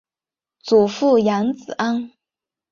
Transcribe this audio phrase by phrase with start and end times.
[0.63, 2.09] 祖父杨子安。